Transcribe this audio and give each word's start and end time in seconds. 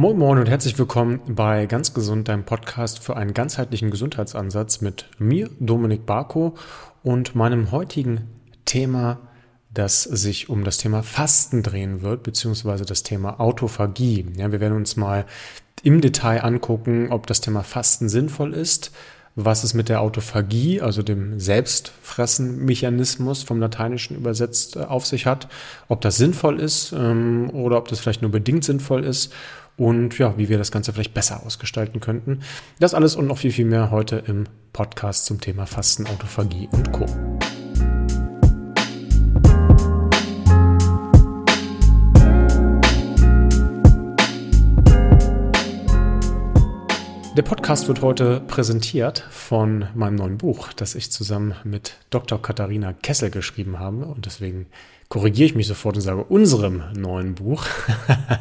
Moin 0.00 0.16
Moin 0.16 0.38
und 0.38 0.48
herzlich 0.48 0.78
willkommen 0.78 1.20
bei 1.28 1.66
Ganz 1.66 1.92
Gesund, 1.92 2.28
deinem 2.28 2.46
Podcast 2.46 3.00
für 3.00 3.18
einen 3.18 3.34
ganzheitlichen 3.34 3.90
Gesundheitsansatz 3.90 4.80
mit 4.80 5.10
mir, 5.18 5.50
Dominik 5.60 6.06
Barko, 6.06 6.54
und 7.02 7.34
meinem 7.34 7.70
heutigen 7.70 8.22
Thema, 8.64 9.18
das 9.74 10.02
sich 10.04 10.48
um 10.48 10.64
das 10.64 10.78
Thema 10.78 11.02
Fasten 11.02 11.62
drehen 11.62 12.00
wird, 12.00 12.22
beziehungsweise 12.22 12.86
das 12.86 13.02
Thema 13.02 13.40
Autophagie. 13.40 14.24
Ja, 14.38 14.50
wir 14.50 14.60
werden 14.60 14.78
uns 14.78 14.96
mal 14.96 15.26
im 15.82 16.00
Detail 16.00 16.44
angucken, 16.44 17.08
ob 17.12 17.26
das 17.26 17.42
Thema 17.42 17.62
Fasten 17.62 18.08
sinnvoll 18.08 18.54
ist, 18.54 18.92
was 19.44 19.64
es 19.64 19.74
mit 19.74 19.88
der 19.88 20.00
Autophagie, 20.00 20.80
also 20.80 21.02
dem 21.02 21.38
Selbstfressen-Mechanismus 21.38 23.42
vom 23.42 23.60
Lateinischen 23.60 24.16
übersetzt 24.16 24.76
äh, 24.76 24.80
auf 24.80 25.06
sich 25.06 25.26
hat, 25.26 25.48
ob 25.88 26.00
das 26.00 26.16
sinnvoll 26.16 26.60
ist 26.60 26.92
ähm, 26.92 27.50
oder 27.52 27.78
ob 27.78 27.88
das 27.88 28.00
vielleicht 28.00 28.22
nur 28.22 28.30
bedingt 28.30 28.64
sinnvoll 28.64 29.04
ist 29.04 29.32
und 29.76 30.18
ja, 30.18 30.36
wie 30.36 30.48
wir 30.48 30.58
das 30.58 30.70
Ganze 30.70 30.92
vielleicht 30.92 31.14
besser 31.14 31.44
ausgestalten 31.44 32.00
könnten. 32.00 32.40
Das 32.78 32.94
alles 32.94 33.16
und 33.16 33.26
noch 33.26 33.38
viel, 33.38 33.52
viel 33.52 33.64
mehr 33.64 33.90
heute 33.90 34.22
im 34.26 34.44
Podcast 34.72 35.26
zum 35.26 35.40
Thema 35.40 35.66
Fasten, 35.66 36.06
Autophagie 36.06 36.68
und 36.72 36.92
Co. 36.92 37.06
Der 47.40 47.46
Podcast 47.48 47.88
wird 47.88 48.02
heute 48.02 48.42
präsentiert 48.46 49.26
von 49.30 49.86
meinem 49.94 50.16
neuen 50.16 50.36
Buch, 50.36 50.74
das 50.74 50.94
ich 50.94 51.10
zusammen 51.10 51.54
mit 51.64 51.96
Dr. 52.10 52.42
Katharina 52.42 52.92
Kessel 52.92 53.30
geschrieben 53.30 53.78
habe. 53.78 54.04
Und 54.04 54.26
deswegen 54.26 54.66
korrigiere 55.08 55.46
ich 55.46 55.54
mich 55.54 55.66
sofort 55.66 55.96
und 55.96 56.02
sage 56.02 56.22
unserem 56.22 56.82
neuen 56.94 57.34
Buch, 57.34 57.64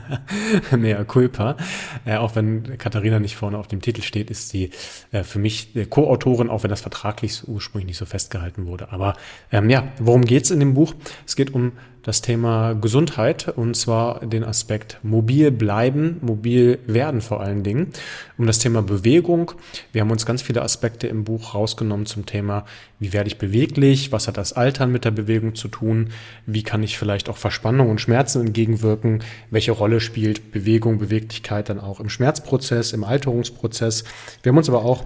Mea 0.78 1.06
Culpa. 1.06 1.56
Äh, 2.04 2.18
auch 2.18 2.36
wenn 2.36 2.78
Katharina 2.78 3.22
nicht 3.22 3.38
vorne 3.38 3.58
auf 3.58 3.70
dem 3.70 3.82
Titel 3.82 4.02
steht, 4.02 4.30
ist 4.30 4.50
sie 4.50 4.72
äh, 5.14 5.24
für 5.24 5.40
mich 5.40 5.70
Co-Autorin, 5.90 6.50
auch 6.50 6.64
wenn 6.64 6.70
das 6.70 6.82
vertraglich 6.82 7.48
ursprünglich 7.48 7.88
nicht 7.88 7.98
so 7.98 8.06
festgehalten 8.06 8.66
wurde. 8.66 8.92
Aber 8.92 9.14
ähm, 9.50 9.70
ja, 9.70 9.88
worum 10.00 10.26
geht's 10.26 10.52
in 10.52 10.60
dem 10.60 10.74
Buch? 10.74 10.94
Es 11.26 11.38
geht 11.38 11.54
um 11.54 11.72
das 12.10 12.22
Thema 12.22 12.74
Gesundheit 12.74 13.50
und 13.56 13.76
zwar 13.76 14.26
den 14.26 14.44
Aspekt 14.44 14.98
mobil 15.04 15.52
bleiben, 15.52 16.18
mobil 16.22 16.80
werden 16.88 17.22
vor 17.22 17.40
allen 17.40 17.62
Dingen, 17.62 17.94
um 18.40 18.48
das 18.48 18.58
Thema 18.58 18.82
Bewegung. 18.82 19.52
Wir 19.92 20.02
haben 20.02 20.10
uns 20.10 20.26
ganz 20.26 20.42
viele 20.42 20.64
Aspekte 20.64 21.06
im 21.06 21.24
Buch 21.24 21.54
rausgenommen 21.54 22.08
zum 22.08 22.26
Thema, 22.26 22.66
wie 22.98 23.14
werde 23.14 23.28
ich 23.28 23.38
beweglich, 23.38 24.12
was 24.12 24.28
hat 24.28 24.38
das 24.38 24.54
Altern 24.54 24.92
mit 24.92 25.06
der 25.06 25.12
Bewegung 25.12 25.54
zu 25.54 25.68
tun, 25.68 26.10
wie 26.48 26.64
kann 26.64 26.82
ich 26.82 26.98
vielleicht 26.98 27.30
auch 27.30 27.38
Verspannung 27.38 27.92
und 27.92 28.02
Schmerzen 28.02 28.48
entgegenwirken, 28.48 29.24
welche 29.52 29.72
Rolle 29.72 30.00
spielt 30.00 30.52
Bewegung, 30.52 30.98
Beweglichkeit 30.98 31.70
dann 31.70 31.80
auch 31.80 32.00
im 32.00 32.10
Schmerzprozess, 32.10 32.92
im 32.92 33.04
Alterungsprozess. 33.04 34.04
Wir 34.42 34.50
haben 34.50 34.58
uns 34.58 34.68
aber 34.68 34.84
auch 34.84 35.06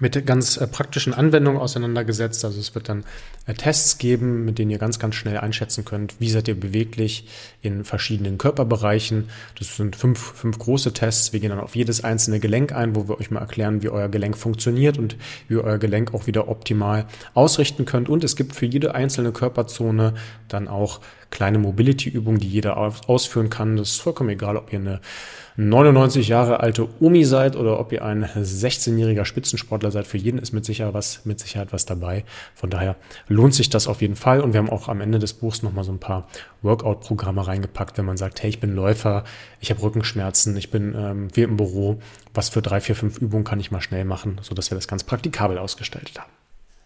mit 0.00 0.26
ganz 0.26 0.56
äh, 0.56 0.66
praktischen 0.66 1.14
Anwendungen 1.14 1.60
auseinandergesetzt. 1.60 2.44
Also 2.44 2.60
es 2.60 2.74
wird 2.74 2.88
dann 2.88 3.04
äh, 3.46 3.54
Tests 3.54 3.98
geben, 3.98 4.44
mit 4.44 4.58
denen 4.58 4.70
ihr 4.70 4.78
ganz, 4.78 4.98
ganz 4.98 5.14
schnell 5.14 5.38
einschätzen 5.38 5.84
könnt, 5.84 6.14
wie 6.18 6.30
seid 6.30 6.48
ihr 6.48 6.58
beweglich 6.58 7.28
in 7.62 7.84
verschiedenen 7.84 8.38
Körperbereichen. 8.38 9.28
Das 9.58 9.76
sind 9.76 9.96
fünf, 9.96 10.18
fünf 10.18 10.58
große 10.58 10.92
Tests. 10.92 11.32
Wir 11.32 11.40
gehen 11.40 11.50
dann 11.50 11.60
auf 11.60 11.76
jedes 11.76 12.04
einzelne 12.04 12.40
Gelenk 12.40 12.72
ein, 12.72 12.94
wo 12.94 13.08
wir 13.08 13.18
euch 13.18 13.30
mal 13.30 13.40
erklären, 13.40 13.82
wie 13.82 13.88
euer 13.88 14.08
Gelenk 14.08 14.36
funktioniert 14.36 14.98
und 14.98 15.16
wie 15.48 15.54
ihr 15.54 15.64
euer 15.64 15.78
Gelenk 15.78 16.14
auch 16.14 16.26
wieder 16.26 16.48
optimal 16.48 17.06
ausrichten 17.34 17.84
könnt. 17.84 18.08
Und 18.08 18.24
es 18.24 18.36
gibt 18.36 18.54
für 18.54 18.66
jede 18.66 18.94
einzelne 18.94 19.32
Körperzone 19.32 20.14
dann 20.48 20.68
auch 20.68 21.00
kleine 21.30 21.58
Mobility-Übungen, 21.58 22.40
die 22.40 22.48
jeder 22.48 22.76
ausführen 22.76 23.50
kann. 23.50 23.76
Das 23.76 23.90
ist 23.90 24.00
vollkommen 24.00 24.30
egal, 24.30 24.56
ob 24.56 24.72
ihr 24.72 24.78
eine 24.78 25.00
99 25.56 26.28
Jahre 26.28 26.60
alte 26.60 26.88
Omi 27.00 27.24
seid 27.24 27.56
oder 27.56 27.80
ob 27.80 27.92
ihr 27.92 28.04
ein 28.04 28.24
16-jähriger 28.24 29.24
Spitzensportler 29.24 29.90
seid. 29.90 30.06
Für 30.06 30.16
jeden 30.16 30.38
ist 30.38 30.52
mit 30.52 30.64
Sicherheit 30.64 30.94
was, 30.94 31.24
mit 31.24 31.40
Sicherheit 31.40 31.72
was 31.72 31.84
dabei. 31.84 32.24
Von 32.54 32.70
daher 32.70 32.94
lohnt 33.26 33.54
sich 33.54 33.68
das 33.68 33.88
auf 33.88 34.00
jeden 34.00 34.14
Fall. 34.14 34.40
Und 34.40 34.52
wir 34.52 34.58
haben 34.58 34.70
auch 34.70 34.88
am 34.88 35.00
Ende 35.00 35.18
des 35.18 35.32
Buchs 35.32 35.64
nochmal 35.64 35.82
so 35.82 35.90
ein 35.90 35.98
paar 35.98 36.28
Workout-Programme 36.62 37.44
reingepackt, 37.44 37.98
wenn 37.98 38.04
man 38.04 38.16
sagt, 38.16 38.40
hey, 38.42 38.50
ich 38.50 38.60
bin 38.60 38.74
Läufer, 38.74 39.24
ich 39.58 39.70
habe 39.70 39.82
Rückenschmerzen, 39.82 40.56
ich 40.56 40.70
bin 40.70 40.94
ähm, 40.96 41.28
wie 41.34 41.42
im 41.42 41.56
Büro. 41.56 41.98
Was 42.34 42.50
für 42.50 42.62
drei, 42.62 42.80
vier, 42.80 42.94
fünf 42.94 43.18
Übungen 43.18 43.42
kann 43.42 43.58
ich 43.58 43.72
mal 43.72 43.80
schnell 43.80 44.04
machen, 44.04 44.38
sodass 44.42 44.70
wir 44.70 44.76
das 44.76 44.86
ganz 44.86 45.02
praktikabel 45.02 45.58
ausgestaltet 45.58 46.20
haben. 46.20 46.37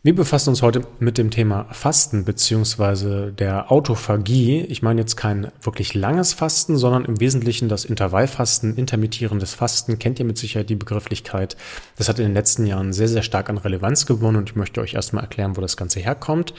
Wir 0.04 0.16
befassen 0.16 0.48
uns 0.48 0.62
heute 0.62 0.82
mit 0.98 1.16
dem 1.16 1.30
Thema 1.30 1.66
Fasten 1.70 2.24
beziehungsweise 2.24 3.32
der 3.32 3.70
Autophagie. 3.70 4.62
Ich 4.62 4.82
meine 4.82 5.00
jetzt 5.00 5.14
kein 5.14 5.52
wirklich 5.60 5.94
langes 5.94 6.32
Fasten, 6.32 6.76
sondern 6.76 7.04
im 7.04 7.20
Wesentlichen 7.20 7.68
das 7.68 7.84
Intervallfasten, 7.84 8.76
intermittierendes 8.76 9.54
Fasten. 9.54 10.00
Kennt 10.00 10.18
ihr 10.18 10.24
mit 10.24 10.38
Sicherheit 10.38 10.70
die 10.70 10.74
Begrifflichkeit? 10.74 11.56
Das 11.96 12.08
hat 12.08 12.18
in 12.18 12.24
den 12.24 12.34
letzten 12.34 12.66
Jahren 12.66 12.92
sehr, 12.92 13.06
sehr 13.06 13.22
stark 13.22 13.48
an 13.48 13.58
Relevanz 13.58 14.04
gewonnen 14.04 14.38
und 14.38 14.50
ich 14.50 14.56
möchte 14.56 14.80
euch 14.80 14.94
erstmal 14.94 15.22
erklären, 15.22 15.56
wo 15.56 15.60
das 15.60 15.76
Ganze 15.76 16.00
herkommt. 16.00 16.52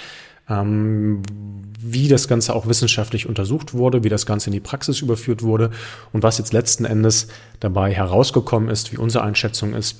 Ähm, 0.47 1.21
wie 1.81 2.07
das 2.07 2.29
Ganze 2.29 2.55
auch 2.55 2.67
wissenschaftlich 2.67 3.27
untersucht 3.27 3.73
wurde, 3.73 4.05
wie 4.05 4.09
das 4.09 4.25
Ganze 4.25 4.47
in 4.47 4.53
die 4.53 4.61
Praxis 4.61 5.01
überführt 5.01 5.43
wurde 5.43 5.69
und 6.13 6.23
was 6.23 6.37
jetzt 6.37 6.53
letzten 6.53 6.85
Endes 6.85 7.27
dabei 7.59 7.93
herausgekommen 7.93 8.69
ist, 8.69 8.93
wie 8.93 8.97
unsere 8.97 9.25
Einschätzung 9.25 9.73
ist 9.73 9.97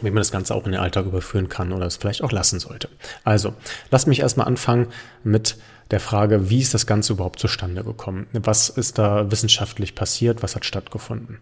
wie 0.00 0.10
man 0.10 0.16
das 0.20 0.32
Ganze 0.32 0.54
auch 0.54 0.66
in 0.66 0.72
den 0.72 0.80
Alltag 0.80 1.06
überführen 1.06 1.48
kann 1.48 1.72
oder 1.72 1.86
es 1.86 1.96
vielleicht 1.96 2.22
auch 2.22 2.32
lassen 2.32 2.58
sollte. 2.58 2.88
Also, 3.22 3.54
lasst 3.90 4.06
mich 4.06 4.20
erstmal 4.20 4.46
anfangen 4.46 4.88
mit 5.22 5.56
der 5.90 6.00
Frage, 6.00 6.50
wie 6.50 6.60
ist 6.60 6.74
das 6.74 6.86
Ganze 6.86 7.12
überhaupt 7.12 7.38
zustande 7.38 7.84
gekommen? 7.84 8.26
Was 8.32 8.68
ist 8.68 8.98
da 8.98 9.30
wissenschaftlich 9.30 9.94
passiert? 9.94 10.42
Was 10.42 10.56
hat 10.56 10.64
stattgefunden? 10.64 11.38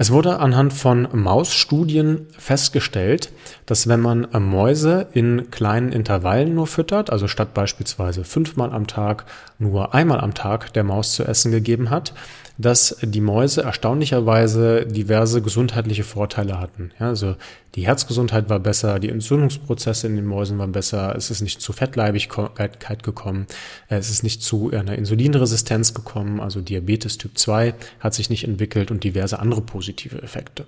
Es 0.00 0.10
wurde 0.10 0.38
anhand 0.38 0.72
von 0.72 1.08
Mausstudien 1.12 2.26
festgestellt, 2.38 3.32
dass 3.66 3.86
wenn 3.86 4.00
man 4.00 4.26
Mäuse 4.32 5.08
in 5.12 5.50
kleinen 5.50 5.92
Intervallen 5.92 6.54
nur 6.54 6.66
füttert, 6.66 7.10
also 7.10 7.28
statt 7.28 7.52
beispielsweise 7.52 8.24
fünfmal 8.24 8.72
am 8.72 8.86
Tag 8.86 9.26
nur 9.58 9.92
einmal 9.92 10.20
am 10.20 10.32
Tag 10.32 10.72
der 10.72 10.84
Maus 10.84 11.12
zu 11.12 11.24
essen 11.24 11.52
gegeben 11.52 11.90
hat, 11.90 12.14
dass 12.60 12.96
die 13.02 13.20
Mäuse 13.20 13.62
erstaunlicherweise 13.62 14.86
diverse 14.86 15.40
gesundheitliche 15.40 16.04
Vorteile 16.04 16.60
hatten. 16.60 16.90
Ja, 17.00 17.08
also 17.08 17.36
die 17.74 17.86
Herzgesundheit 17.86 18.50
war 18.50 18.60
besser, 18.60 18.98
die 18.98 19.08
Entzündungsprozesse 19.08 20.06
in 20.06 20.16
den 20.16 20.26
Mäusen 20.26 20.58
waren 20.58 20.72
besser, 20.72 21.14
es 21.16 21.30
ist 21.30 21.40
nicht 21.40 21.60
zu 21.60 21.72
Fettleibigkeit 21.72 23.02
gekommen, 23.02 23.46
es 23.88 24.10
ist 24.10 24.22
nicht 24.22 24.42
zu 24.42 24.70
einer 24.72 24.96
Insulinresistenz 24.96 25.94
gekommen, 25.94 26.40
also 26.40 26.60
Diabetes 26.60 27.18
Typ 27.18 27.38
2 27.38 27.74
hat 28.00 28.14
sich 28.14 28.28
nicht 28.28 28.44
entwickelt 28.44 28.90
und 28.90 29.04
diverse 29.04 29.38
andere 29.38 29.62
positive 29.62 30.22
Effekte. 30.22 30.66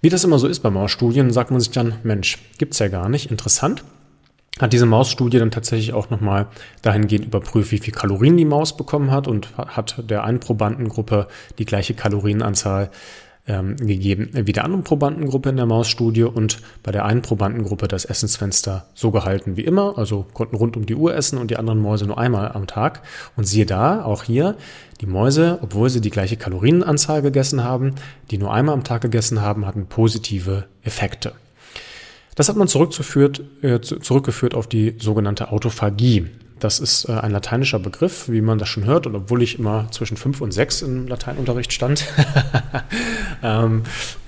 Wie 0.00 0.10
das 0.10 0.22
immer 0.22 0.38
so 0.38 0.46
ist 0.46 0.60
bei 0.60 0.70
Mausstudien, 0.70 1.30
sagt 1.30 1.50
man 1.50 1.60
sich 1.60 1.70
dann, 1.70 1.94
Mensch, 2.02 2.38
gibt's 2.58 2.78
ja 2.78 2.88
gar 2.88 3.08
nicht, 3.08 3.30
interessant 3.30 3.82
hat 4.60 4.72
diese 4.72 4.86
Mausstudie 4.86 5.38
dann 5.38 5.50
tatsächlich 5.50 5.92
auch 5.94 6.10
nochmal 6.10 6.46
dahingehend 6.82 7.26
überprüft, 7.26 7.72
wie 7.72 7.78
viel 7.78 7.92
Kalorien 7.92 8.36
die 8.36 8.44
Maus 8.44 8.76
bekommen 8.76 9.10
hat 9.10 9.26
und 9.26 9.56
hat 9.56 9.96
der 10.08 10.24
einen 10.24 10.40
Probandengruppe 10.40 11.26
die 11.58 11.64
gleiche 11.64 11.94
Kalorienanzahl 11.94 12.90
ähm, 13.46 13.76
gegeben 13.76 14.30
wie 14.32 14.52
der 14.52 14.64
anderen 14.64 14.84
Probandengruppe 14.84 15.50
in 15.50 15.56
der 15.56 15.66
Mausstudie 15.66 16.22
und 16.22 16.60
bei 16.82 16.92
der 16.92 17.04
einen 17.04 17.22
Probandengruppe 17.22 17.88
das 17.88 18.04
Essensfenster 18.04 18.86
so 18.94 19.10
gehalten 19.10 19.56
wie 19.56 19.64
immer, 19.64 19.98
also 19.98 20.24
konnten 20.32 20.56
rund 20.56 20.76
um 20.76 20.86
die 20.86 20.94
Uhr 20.94 21.14
essen 21.14 21.38
und 21.38 21.50
die 21.50 21.56
anderen 21.56 21.80
Mäuse 21.80 22.06
nur 22.06 22.18
einmal 22.18 22.52
am 22.52 22.66
Tag. 22.66 23.02
Und 23.36 23.44
siehe 23.44 23.66
da, 23.66 24.04
auch 24.04 24.22
hier, 24.22 24.56
die 25.00 25.06
Mäuse, 25.06 25.58
obwohl 25.60 25.90
sie 25.90 26.00
die 26.00 26.10
gleiche 26.10 26.36
Kalorienanzahl 26.36 27.20
gegessen 27.20 27.64
haben, 27.64 27.96
die 28.30 28.38
nur 28.38 28.52
einmal 28.52 28.74
am 28.74 28.84
Tag 28.84 29.02
gegessen 29.02 29.42
haben, 29.42 29.66
hatten 29.66 29.86
positive 29.86 30.64
Effekte. 30.82 31.32
Das 32.34 32.48
hat 32.48 32.56
man 32.56 32.68
zurückgeführt, 32.68 33.42
äh, 33.62 33.80
zurückgeführt 33.80 34.54
auf 34.54 34.66
die 34.66 34.96
sogenannte 34.98 35.50
Autophagie. 35.50 36.26
Das 36.58 36.80
ist 36.80 37.08
äh, 37.08 37.12
ein 37.12 37.30
lateinischer 37.30 37.78
Begriff, 37.78 38.28
wie 38.28 38.40
man 38.40 38.58
das 38.58 38.68
schon 38.68 38.84
hört, 38.84 39.06
und 39.06 39.14
obwohl 39.14 39.42
ich 39.42 39.58
immer 39.58 39.88
zwischen 39.90 40.16
fünf 40.16 40.40
und 40.40 40.52
sechs 40.52 40.82
im 40.82 41.06
Lateinunterricht 41.06 41.72
stand, 41.72 42.06
ähm, 43.42 43.82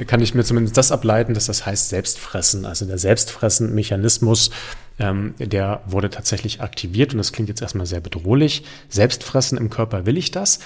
kann 0.06 0.20
ich 0.20 0.34
mir 0.34 0.44
zumindest 0.44 0.76
das 0.76 0.92
ableiten, 0.92 1.34
dass 1.34 1.46
das 1.46 1.64
heißt 1.64 1.88
Selbstfressen. 1.88 2.64
Also 2.64 2.84
der 2.84 2.98
Selbstfressen-Mechanismus, 2.98 4.50
ähm, 4.98 5.34
der 5.38 5.82
wurde 5.86 6.10
tatsächlich 6.10 6.60
aktiviert 6.60 7.12
und 7.12 7.18
das 7.18 7.32
klingt 7.32 7.48
jetzt 7.48 7.62
erstmal 7.62 7.86
sehr 7.86 8.00
bedrohlich. 8.00 8.64
Selbstfressen 8.88 9.56
im 9.56 9.70
Körper, 9.70 10.04
will 10.04 10.18
ich 10.18 10.30
das? 10.30 10.60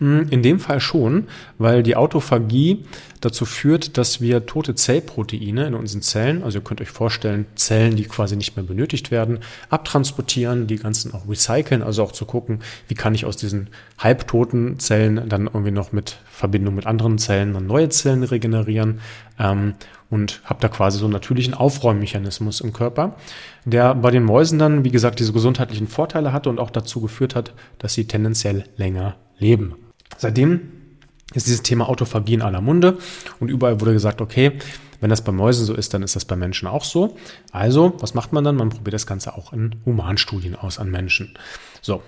Hm, 0.00 0.28
in 0.30 0.42
dem 0.42 0.58
Fall 0.58 0.80
schon, 0.80 1.28
weil 1.58 1.82
die 1.82 1.96
Autophagie 1.96 2.84
dazu 3.24 3.44
führt, 3.44 3.96
dass 3.96 4.20
wir 4.20 4.46
tote 4.46 4.74
Zellproteine 4.74 5.66
in 5.66 5.74
unseren 5.74 6.02
Zellen, 6.02 6.42
also 6.42 6.58
ihr 6.58 6.64
könnt 6.64 6.80
euch 6.80 6.90
vorstellen, 6.90 7.46
Zellen, 7.54 7.96
die 7.96 8.04
quasi 8.04 8.36
nicht 8.36 8.56
mehr 8.56 8.64
benötigt 8.64 9.10
werden, 9.10 9.38
abtransportieren, 9.70 10.66
die 10.66 10.76
ganzen 10.76 11.14
auch 11.14 11.28
recyceln, 11.28 11.82
also 11.82 12.02
auch 12.02 12.12
zu 12.12 12.24
gucken, 12.26 12.60
wie 12.88 12.94
kann 12.94 13.14
ich 13.14 13.24
aus 13.24 13.36
diesen 13.36 13.70
halbtoten 13.98 14.78
Zellen 14.78 15.28
dann 15.28 15.46
irgendwie 15.46 15.70
noch 15.70 15.92
mit 15.92 16.18
Verbindung 16.30 16.74
mit 16.74 16.86
anderen 16.86 17.18
Zellen 17.18 17.54
dann 17.54 17.66
neue 17.66 17.88
Zellen 17.88 18.22
regenerieren 18.22 19.00
ähm, 19.38 19.74
und 20.10 20.42
habe 20.44 20.60
da 20.60 20.68
quasi 20.68 20.98
so 20.98 21.06
einen 21.06 21.12
natürlichen 21.12 21.54
Aufräummechanismus 21.54 22.60
im 22.60 22.72
Körper, 22.72 23.16
der 23.64 23.94
bei 23.94 24.10
den 24.10 24.24
Mäusen 24.24 24.58
dann, 24.58 24.84
wie 24.84 24.90
gesagt, 24.90 25.18
diese 25.18 25.32
gesundheitlichen 25.32 25.88
Vorteile 25.88 26.32
hatte 26.32 26.50
und 26.50 26.58
auch 26.58 26.70
dazu 26.70 27.00
geführt 27.00 27.34
hat, 27.34 27.54
dass 27.78 27.94
sie 27.94 28.06
tendenziell 28.06 28.64
länger 28.76 29.16
leben. 29.38 29.74
Seitdem 30.18 30.83
ist 31.32 31.46
dieses 31.46 31.62
Thema 31.62 31.88
Autophagie 31.88 32.34
in 32.34 32.42
aller 32.42 32.60
Munde 32.60 32.98
und 33.40 33.48
überall 33.48 33.80
wurde 33.80 33.92
gesagt, 33.92 34.20
okay, 34.20 34.52
wenn 35.00 35.10
das 35.10 35.22
bei 35.22 35.32
Mäusen 35.32 35.66
so 35.66 35.74
ist, 35.74 35.92
dann 35.94 36.02
ist 36.02 36.16
das 36.16 36.24
bei 36.24 36.36
Menschen 36.36 36.68
auch 36.68 36.84
so. 36.84 37.16
Also, 37.52 37.94
was 38.00 38.14
macht 38.14 38.32
man 38.32 38.44
dann? 38.44 38.56
Man 38.56 38.70
probiert 38.70 38.94
das 38.94 39.06
Ganze 39.06 39.34
auch 39.34 39.52
in 39.52 39.74
Humanstudien 39.84 40.54
aus 40.54 40.78
an 40.78 40.90
Menschen. 40.90 41.36
So. 41.82 42.02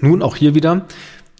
Nun 0.00 0.22
auch 0.22 0.36
hier 0.36 0.54
wieder, 0.54 0.86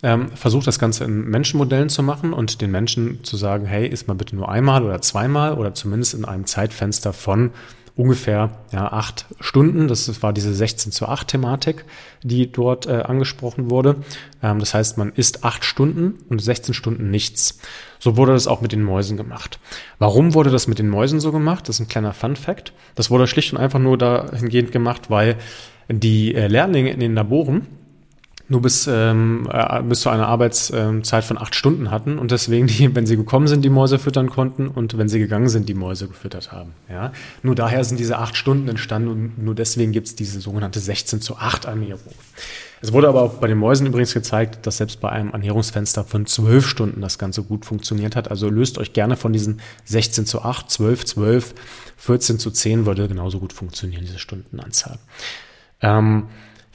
ähm, 0.03 0.29
versucht 0.31 0.67
das 0.67 0.79
Ganze 0.79 1.05
in 1.05 1.29
Menschenmodellen 1.29 1.89
zu 1.89 2.03
machen 2.03 2.33
und 2.33 2.61
den 2.61 2.71
Menschen 2.71 3.25
zu 3.25 3.37
sagen, 3.37 3.67
hey, 3.67 3.87
isst 3.87 4.09
mal 4.09 4.15
bitte 4.15 4.37
nur 4.37 4.49
einmal 4.49 4.83
oder 4.83 5.01
zweimal 5.01 5.55
oder 5.55 5.75
zumindest 5.75 6.15
in 6.15 6.25
einem 6.25 6.47
Zeitfenster 6.47 7.13
von 7.13 7.51
ungefähr 7.97 8.51
ja, 8.73 8.93
acht 8.93 9.27
Stunden. 9.41 9.89
Das 9.89 10.23
war 10.23 10.33
diese 10.33 10.55
16 10.55 10.93
zu 10.93 11.09
8 11.09 11.29
Thematik, 11.29 11.85
die 12.23 12.53
dort 12.53 12.87
äh, 12.87 13.03
angesprochen 13.03 13.71
wurde. 13.71 13.97
Ähm, 14.43 14.59
das 14.59 14.75
heißt, 14.75 14.99
man 14.99 15.13
isst 15.13 15.45
acht 15.45 15.65
Stunden 15.65 16.15
und 16.29 16.41
16 16.41 16.75
Stunden 16.75 17.11
nichts. 17.11 17.59
So 17.99 18.17
wurde 18.17 18.33
das 18.33 18.47
auch 18.47 18.61
mit 18.61 18.73
den 18.73 18.83
Mäusen 18.83 19.17
gemacht. 19.17 19.59
Warum 19.99 20.35
wurde 20.35 20.51
das 20.51 20.69
mit 20.69 20.79
den 20.79 20.91
Mäusen 20.91 21.21
so 21.21 21.33
gemacht? 21.33 21.69
Das 21.69 21.77
ist 21.77 21.87
ein 21.87 21.89
kleiner 21.89 22.13
Fun 22.13 22.37
Fact. 22.37 22.73
Das 22.95 23.11
wurde 23.11 23.27
schlicht 23.27 23.53
und 23.53 23.59
einfach 23.59 23.79
nur 23.79 23.97
dahingehend 23.97 24.73
gemacht, 24.73 25.09
weil 25.09 25.37
die 25.89 26.35
äh, 26.35 26.49
Lehrlinge 26.49 26.91
in 26.91 27.01
den 27.01 27.15
Laboren 27.15 27.67
nur 28.49 28.63
bis, 28.63 28.89
ähm, 28.91 29.49
äh, 29.53 29.83
bis 29.83 30.01
zu 30.01 30.11
einer 30.11 30.29
Arbeitszeit 30.29 31.25
von 31.25 31.39
acht 31.39 31.55
Stunden 31.55 31.91
hatten 31.91 32.19
und 32.19 32.31
deswegen, 32.31 32.67
die, 32.67 32.95
wenn 32.95 33.07
sie 33.07 33.17
gekommen 33.17 33.49
sind, 33.49 33.65
die 33.65 33.71
Mäuse 33.71 33.99
füttern 33.99 34.31
konnten 34.31 34.69
und 34.69 34.97
wenn 34.99 35.09
sie 35.09 35.19
gegangen 35.19 35.49
sind, 35.49 35.69
die 35.69 35.75
Mäuse 35.75 36.09
gefüttert 36.09 36.53
haben. 36.53 36.73
Ja? 36.89 37.13
Nur 37.43 37.55
daher 37.55 37.83
sind 37.85 37.99
diese 37.99 38.19
acht 38.19 38.37
Stunden 38.37 38.69
entstanden 38.69 39.09
und 39.09 39.43
nur 39.43 39.55
deswegen 39.55 39.93
gibt 39.93 40.07
es 40.07 40.17
diese 40.17 40.41
sogenannte 40.41 40.81
16 40.81 41.21
zu 41.21 41.37
8 41.37 41.65
Ernährung. 41.65 42.15
Es 42.83 42.93
wurde 42.93 43.09
aber 43.09 43.23
auch 43.23 43.35
bei 43.35 43.49
den 43.49 43.59
Mäusen 43.59 43.87
übrigens 43.87 44.13
gezeigt, 44.13 44.67
dass 44.67 44.77
selbst 44.77 45.01
bei 45.01 45.09
einem 45.09 45.31
Ernährungsfenster 45.31 46.05
von 46.05 46.27
12 46.27 46.67
Stunden 46.67 47.01
das 47.01 47.19
Ganze 47.19 47.43
gut 47.43 47.65
funktioniert 47.65 48.15
hat. 48.17 48.31
Also 48.31 48.51
löst 48.51 48.79
euch 48.79 48.93
gerne 48.93 49.17
von 49.17 49.33
diesen 49.33 49.61
16 49.87 50.27
zu 50.27 50.43
8, 50.43 50.71
12, 50.71 51.05
12, 51.07 51.55
14 51.97 52.39
zu 52.39 52.51
10 52.51 52.87
würde 52.87 53.09
genauso 53.09 53.41
gut 53.41 53.55
funktionieren, 53.55 54.05
diese 54.05 54.19
Stundenanzahl. 54.19 54.99
Ähm, 55.81 56.25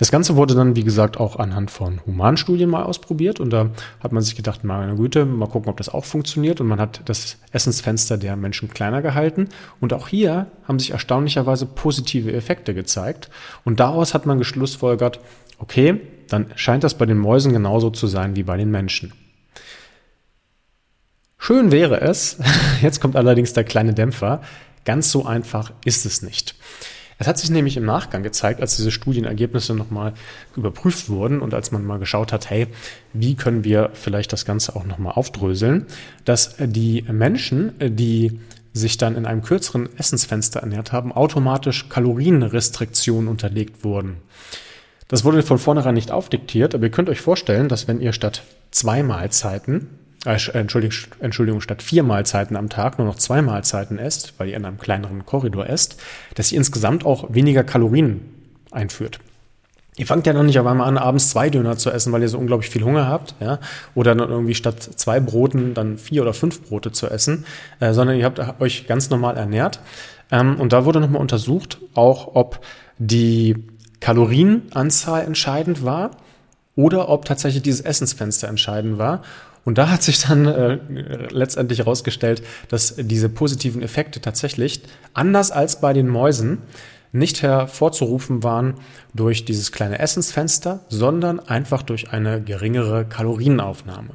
das 0.02 0.10
Ganze 0.10 0.36
wurde 0.36 0.56
dann, 0.56 0.76
wie 0.76 0.84
gesagt, 0.84 1.18
auch 1.20 1.36
anhand 1.36 1.70
von 1.70 2.04
Humanstudien 2.08 2.68
mal 2.68 2.82
ausprobiert 2.82 3.40
und 3.40 3.52
da 3.52 3.70
hat 4.00 4.12
man 4.12 4.24
sich 4.24 4.36
gedacht, 4.36 4.64
meine 4.64 4.96
Güte, 4.96 5.26
mal 5.26 5.46
gucken, 5.46 5.70
ob 5.70 5.78
das 5.78 5.90
auch 5.90 6.06
funktioniert 6.06 6.60
und 6.60 6.66
man 6.66 6.80
hat 6.80 7.02
das 7.06 7.38
Essensfenster 7.52 8.18
der 8.18 8.36
Menschen 8.36 8.68
kleiner 8.68 9.04
gehalten 9.04 9.50
und 9.80 9.94
auch 9.94 10.08
hier 10.08 10.48
haben 10.68 10.80
sich 10.80 10.90
erstaunlicherweise 10.90 11.68
positive 11.68 12.34
Effekte 12.34 12.74
gezeigt 12.74 13.30
und 13.64 13.80
daraus 13.80 14.16
hat 14.16 14.26
man 14.26 14.40
geschlussfolgert, 14.40 15.20
okay, 15.60 16.02
dann 16.30 16.48
scheint 16.56 16.84
das 16.84 16.96
bei 16.96 17.06
den 17.06 17.20
Mäusen 17.20 17.54
genauso 17.54 17.92
zu 17.92 18.08
sein 18.08 18.36
wie 18.36 18.42
bei 18.42 18.58
den 18.58 18.72
Menschen. 18.72 19.14
Schön 21.38 21.72
wäre 21.72 22.02
es, 22.02 22.40
jetzt 22.82 23.02
kommt 23.02 23.16
allerdings 23.16 23.54
der 23.54 23.66
kleine 23.66 23.94
Dämpfer, 23.94 24.42
ganz 24.84 25.12
so 25.12 25.28
einfach 25.28 25.74
ist 25.86 26.08
es 26.08 26.24
nicht. 26.24 26.56
Es 27.22 27.28
hat 27.28 27.38
sich 27.38 27.52
nämlich 27.52 27.78
im 27.78 27.86
Nachgang 27.86 28.24
gezeigt, 28.24 28.62
als 28.62 28.78
diese 28.78 28.90
Studienergebnisse 28.90 29.76
nochmal 29.76 30.14
überprüft 30.56 31.08
wurden 31.08 31.40
und 31.40 31.54
als 31.54 31.72
man 31.72 31.86
mal 31.86 32.00
geschaut 32.00 32.34
hat, 32.34 32.50
hey, 32.50 32.66
wie 33.14 33.36
können 33.36 33.64
wir 33.64 33.92
vielleicht 33.94 34.34
das 34.34 34.44
Ganze 34.44 34.76
auch 34.76 34.86
nochmal 34.86 35.14
aufdröseln, 35.14 35.86
dass 36.26 36.56
die 36.58 37.04
Menschen, 37.12 37.74
die 37.80 38.40
sich 38.74 38.98
dann 38.98 39.16
in 39.16 39.28
einem 39.28 39.44
kürzeren 39.44 39.88
Essensfenster 40.00 40.62
ernährt 40.62 40.94
haben, 40.94 41.12
automatisch 41.12 41.90
Kalorienrestriktionen 41.90 43.30
unterlegt 43.30 43.84
wurden. 43.84 44.18
Das 45.08 45.24
wurde 45.24 45.44
von 45.44 45.60
vornherein 45.60 45.94
nicht 45.94 46.10
aufdiktiert, 46.10 46.74
aber 46.74 46.86
ihr 46.86 46.92
könnt 46.92 47.10
euch 47.10 47.22
vorstellen, 47.22 47.68
dass 47.68 47.88
wenn 47.88 48.02
ihr 48.02 48.14
statt 48.14 48.42
zwei 48.72 49.04
Mahlzeiten 49.04 49.90
äh, 50.26 50.38
Entschuldigung, 50.54 50.98
Entschuldigung, 51.20 51.62
statt 51.62 51.82
vier 51.82 52.04
Mahlzeiten 52.04 52.56
am 52.56 52.70
Tag 52.70 52.98
nur 52.98 53.08
noch 53.08 53.16
zwei 53.16 53.42
Mahlzeiten 53.42 53.98
esst, 53.98 54.34
weil 54.38 54.50
ihr 54.50 54.58
in 54.58 54.66
einem 54.66 54.78
kleineren 54.78 55.26
Korridor 55.26 55.68
esst, 55.68 56.02
dass 56.36 56.52
ihr 56.52 56.58
insgesamt 56.58 57.06
auch 57.06 57.34
weniger 57.34 57.64
Kalorien 57.64 58.22
einführt. 58.72 59.20
Ihr 59.98 60.06
fangt 60.06 60.26
ja 60.26 60.34
noch 60.34 60.44
nicht 60.44 60.58
auf 60.58 60.66
einmal 60.66 60.88
an, 60.88 60.98
abends 60.98 61.30
zwei 61.30 61.50
Döner 61.50 61.78
zu 61.78 61.92
essen, 61.92 62.14
weil 62.14 62.22
ihr 62.22 62.30
so 62.30 62.38
unglaublich 62.38 62.70
viel 62.70 62.84
Hunger 62.84 63.08
habt, 63.08 63.36
ja, 63.42 63.60
oder 63.94 64.16
dann 64.16 64.30
irgendwie 64.30 64.56
statt 64.56 64.82
zwei 64.82 65.20
Broten 65.20 65.74
dann 65.74 65.98
vier 65.98 66.22
oder 66.22 66.34
fünf 66.34 66.62
Brote 66.64 66.92
zu 66.92 67.10
essen, 67.10 67.46
äh, 67.80 67.94
sondern 67.94 68.18
ihr 68.18 68.26
habt 68.26 68.40
euch 68.62 68.88
ganz 68.88 69.10
normal 69.10 69.38
ernährt. 69.38 69.82
Ähm, 70.32 70.60
und 70.60 70.72
da 70.72 70.86
wurde 70.86 71.02
nochmal 71.02 71.22
untersucht, 71.22 71.80
auch 71.94 72.36
ob 72.36 72.62
die 73.00 73.56
Kalorienanzahl 74.00 75.26
entscheidend 75.26 75.84
war 75.84 76.12
oder 76.76 77.10
ob 77.10 77.26
tatsächlich 77.26 77.64
dieses 77.64 77.82
Essensfenster 77.82 78.48
entscheidend 78.48 78.98
war. 78.98 79.24
Und 79.64 79.78
da 79.78 79.90
hat 79.90 80.02
sich 80.02 80.20
dann 80.24 80.46
äh, 80.46 80.80
letztendlich 81.30 81.80
herausgestellt, 81.80 82.42
dass 82.70 82.96
diese 82.98 83.30
positiven 83.30 83.82
Effekte 83.82 84.20
tatsächlich, 84.20 84.82
anders 85.14 85.52
als 85.52 85.82
bei 85.82 85.94
den 85.94 86.08
Mäusen, 86.08 86.60
nicht 87.12 87.42
hervorzurufen 87.42 88.44
waren 88.44 88.76
durch 89.14 89.46
dieses 89.46 89.72
kleine 89.72 90.00
Essensfenster, 90.00 90.80
sondern 90.88 91.40
einfach 91.40 91.82
durch 91.84 92.12
eine 92.12 92.42
geringere 92.42 93.06
Kalorienaufnahme. 93.06 94.12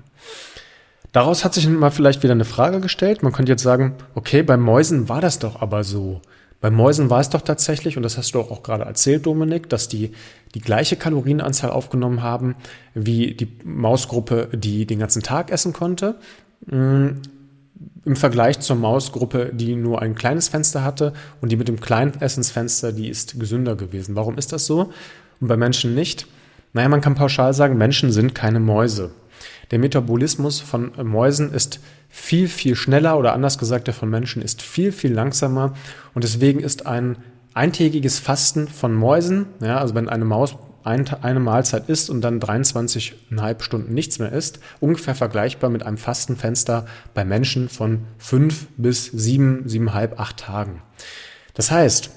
Daraus 1.12 1.44
hat 1.44 1.54
sich 1.54 1.68
mal 1.68 1.90
vielleicht 1.90 2.22
wieder 2.22 2.32
eine 2.32 2.44
Frage 2.44 2.80
gestellt. 2.80 3.22
Man 3.22 3.32
könnte 3.32 3.52
jetzt 3.52 3.62
sagen, 3.62 3.94
okay, 4.14 4.42
bei 4.42 4.56
Mäusen 4.56 5.08
war 5.08 5.20
das 5.20 5.38
doch 5.38 5.60
aber 5.62 5.84
so. 5.84 6.20
Bei 6.66 6.70
Mäusen 6.72 7.10
war 7.10 7.20
es 7.20 7.30
doch 7.30 7.42
tatsächlich, 7.42 7.96
und 7.96 8.02
das 8.02 8.18
hast 8.18 8.34
du 8.34 8.40
auch 8.40 8.64
gerade 8.64 8.82
erzählt, 8.82 9.24
Dominik, 9.24 9.68
dass 9.68 9.86
die 9.86 10.10
die 10.56 10.60
gleiche 10.60 10.96
Kalorienanzahl 10.96 11.70
aufgenommen 11.70 12.24
haben 12.24 12.56
wie 12.92 13.34
die 13.34 13.46
Mausgruppe, 13.62 14.48
die 14.52 14.84
den 14.84 14.98
ganzen 14.98 15.22
Tag 15.22 15.52
essen 15.52 15.72
konnte. 15.72 16.16
Mm, 16.66 17.20
Im 18.04 18.16
Vergleich 18.16 18.58
zur 18.58 18.74
Mausgruppe, 18.74 19.52
die 19.54 19.76
nur 19.76 20.02
ein 20.02 20.16
kleines 20.16 20.48
Fenster 20.48 20.82
hatte 20.82 21.12
und 21.40 21.52
die 21.52 21.56
mit 21.56 21.68
dem 21.68 21.78
kleinen 21.78 22.20
Essensfenster, 22.20 22.90
die 22.90 23.10
ist 23.10 23.38
gesünder 23.38 23.76
gewesen. 23.76 24.16
Warum 24.16 24.36
ist 24.36 24.52
das 24.52 24.66
so? 24.66 24.90
Und 25.40 25.46
bei 25.46 25.56
Menschen 25.56 25.94
nicht? 25.94 26.26
Naja, 26.72 26.88
man 26.88 27.00
kann 27.00 27.14
pauschal 27.14 27.54
sagen, 27.54 27.78
Menschen 27.78 28.10
sind 28.10 28.34
keine 28.34 28.58
Mäuse. 28.58 29.12
Der 29.70 29.78
Metabolismus 29.78 30.60
von 30.60 30.92
Mäusen 31.02 31.52
ist 31.52 31.80
viel, 32.08 32.48
viel 32.48 32.76
schneller 32.76 33.18
oder 33.18 33.32
anders 33.32 33.58
gesagt, 33.58 33.88
der 33.88 33.94
von 33.94 34.08
Menschen 34.08 34.42
ist 34.42 34.62
viel, 34.62 34.92
viel 34.92 35.12
langsamer 35.12 35.74
und 36.14 36.24
deswegen 36.24 36.60
ist 36.60 36.86
ein 36.86 37.16
eintägiges 37.54 38.18
Fasten 38.18 38.68
von 38.68 38.94
Mäusen, 38.94 39.46
ja, 39.60 39.78
also 39.78 39.94
wenn 39.94 40.08
eine 40.08 40.24
Maus 40.24 40.56
ein, 40.84 41.08
eine 41.22 41.40
Mahlzeit 41.40 41.88
isst 41.88 42.10
und 42.10 42.20
dann 42.20 42.38
23,5 42.38 43.62
Stunden 43.62 43.92
nichts 43.92 44.20
mehr 44.20 44.30
isst, 44.30 44.60
ungefähr 44.78 45.16
vergleichbar 45.16 45.68
mit 45.68 45.84
einem 45.84 45.96
Fastenfenster 45.96 46.86
bei 47.12 47.24
Menschen 47.24 47.68
von 47.68 48.02
5 48.18 48.68
bis 48.76 49.06
7, 49.06 49.64
7,5, 49.66 50.16
8 50.16 50.36
Tagen. 50.36 50.82
Das 51.54 51.72
heißt, 51.72 52.10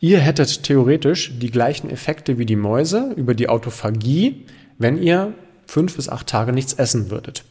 ihr 0.00 0.20
hättet 0.20 0.62
theoretisch 0.62 1.38
die 1.38 1.50
gleichen 1.50 1.90
Effekte 1.90 2.38
wie 2.38 2.46
die 2.46 2.56
Mäuse 2.56 3.12
über 3.14 3.34
die 3.34 3.50
Autophagie, 3.50 4.46
wenn 4.78 4.96
ihr 4.96 5.34
fünf 5.66 5.96
bis 5.96 6.08
acht 6.08 6.26
Tage 6.26 6.52
nichts 6.52 6.74
essen 6.74 7.10
würdet. 7.10 7.44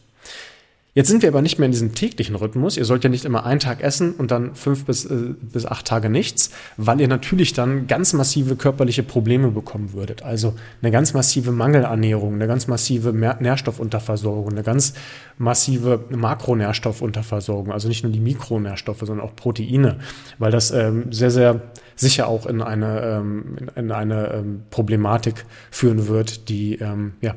Jetzt 0.96 1.08
sind 1.08 1.24
wir 1.24 1.30
aber 1.30 1.42
nicht 1.42 1.58
mehr 1.58 1.66
in 1.66 1.72
diesem 1.72 1.96
täglichen 1.96 2.36
Rhythmus. 2.36 2.78
Ihr 2.78 2.86
sollt 2.86 3.04
ja 3.04 3.10
nicht 3.10 3.26
immer 3.26 3.48
einen 3.48 3.60
Tag 3.60 3.82
essen 3.82 4.14
und 4.14 4.30
dann 4.30 4.54
fünf 4.54 4.86
bis, 4.86 5.06
äh, 5.06 5.34
bis 5.42 5.66
acht 5.66 5.88
Tage 5.88 6.08
nichts, 6.08 6.52
weil 6.78 7.02
ihr 7.02 7.08
natürlich 7.08 7.54
dann 7.54 7.88
ganz 7.88 8.14
massive 8.14 8.56
körperliche 8.56 9.02
Probleme 9.02 9.50
bekommen 9.50 9.94
würdet. 9.94 10.22
Also 10.22 10.54
eine 10.84 10.92
ganz 10.92 11.16
massive 11.16 11.52
Mangelernährung, 11.52 12.36
eine 12.36 12.46
ganz 12.46 12.68
massive 12.68 13.12
Nährstoffunterversorgung, 13.12 14.52
eine 14.52 14.62
ganz 14.62 14.94
massive 15.40 16.06
Makronährstoffunterversorgung. 16.12 17.72
Also 17.74 17.88
nicht 17.88 18.04
nur 18.04 18.12
die 18.12 18.20
Mikronährstoffe, 18.20 19.00
sondern 19.00 19.22
auch 19.22 19.36
Proteine, 19.36 19.98
weil 20.38 20.52
das 20.52 20.70
ähm, 20.70 21.12
sehr, 21.12 21.32
sehr 21.32 21.62
sicher 21.96 22.28
auch 22.28 22.46
in 22.46 22.62
eine, 22.62 23.02
ähm, 23.02 23.56
in 23.76 23.92
eine 23.92 24.32
ähm, 24.32 24.62
Problematik 24.70 25.46
führen 25.72 26.08
wird, 26.08 26.50
die 26.50 26.76
ähm, 26.76 27.14
ja, 27.22 27.34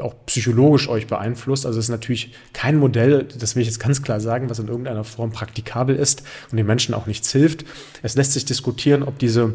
auch 0.00 0.14
psychologisch 0.26 0.88
euch 0.88 1.06
beeinflusst. 1.06 1.66
Also 1.66 1.78
es 1.78 1.86
ist 1.86 1.90
natürlich 1.90 2.32
kein 2.52 2.76
Modell, 2.76 3.24
das 3.24 3.56
will 3.56 3.62
ich 3.62 3.68
jetzt 3.68 3.80
ganz 3.80 4.02
klar 4.02 4.20
sagen, 4.20 4.48
was 4.48 4.58
in 4.58 4.68
irgendeiner 4.68 5.04
Form 5.04 5.32
praktikabel 5.32 5.96
ist 5.96 6.22
und 6.50 6.56
den 6.56 6.66
Menschen 6.66 6.94
auch 6.94 7.06
nichts 7.06 7.30
hilft. 7.32 7.64
Es 8.02 8.14
lässt 8.14 8.32
sich 8.32 8.44
diskutieren, 8.44 9.02
ob 9.02 9.18
diese 9.18 9.54